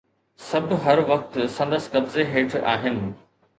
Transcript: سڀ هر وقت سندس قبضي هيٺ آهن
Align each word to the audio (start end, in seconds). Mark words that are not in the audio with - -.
سڀ 0.45 0.65
هر 0.85 1.01
وقت 1.09 1.37
سندس 1.59 1.87
قبضي 1.97 2.27
هيٺ 2.33 2.59
آهن 2.75 3.01